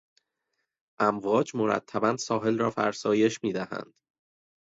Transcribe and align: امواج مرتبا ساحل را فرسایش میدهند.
امواج 0.99 1.55
مرتبا 1.57 2.15
ساحل 2.17 2.57
را 2.57 2.69
فرسایش 2.69 3.43
میدهند. 3.43 3.93